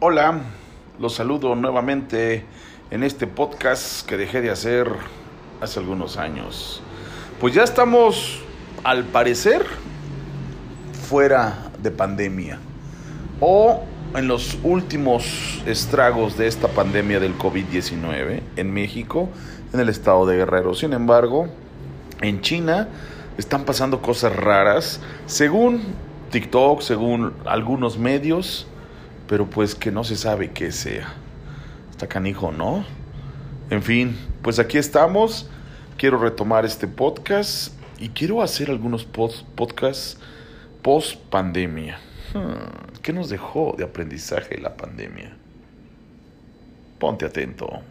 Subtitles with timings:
[0.00, 0.42] Hola,
[1.00, 2.44] los saludo nuevamente
[2.92, 4.88] en este podcast que dejé de hacer
[5.60, 6.80] hace algunos años.
[7.40, 8.38] Pues ya estamos,
[8.84, 9.66] al parecer,
[11.08, 12.60] fuera de pandemia
[13.40, 13.82] o
[14.14, 19.28] en los últimos estragos de esta pandemia del COVID-19 en México,
[19.72, 20.74] en el estado de Guerrero.
[20.74, 21.48] Sin embargo,
[22.20, 22.86] en China
[23.36, 25.82] están pasando cosas raras, según
[26.30, 28.68] TikTok, según algunos medios,
[29.28, 31.14] pero pues que no se sabe qué sea.
[31.90, 32.84] Está canijo, ¿no?
[33.70, 35.48] En fin, pues aquí estamos.
[35.96, 40.18] Quiero retomar este podcast y quiero hacer algunos podcasts
[40.82, 41.98] post pandemia.
[42.32, 45.36] Hmm, ¿Qué nos dejó de aprendizaje la pandemia?
[46.98, 47.82] Ponte atento.